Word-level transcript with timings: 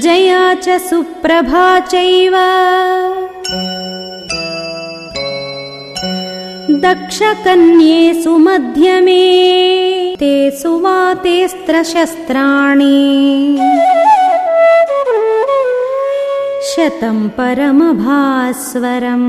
जया 0.00 0.42
च 0.54 0.76
सुप्रभा 0.80 1.64
चैव 1.92 2.34
दक्षकन्ये 6.84 8.22
सुमध्यमे 8.22 9.24
ते 10.20 10.30
सुवातेऽस्त्रशस्त्राणि 10.60 12.40
शतम् 16.72 17.28
परमभास्वरम् 17.38 19.20